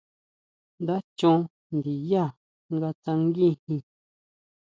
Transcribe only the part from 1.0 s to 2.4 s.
chon ndinyá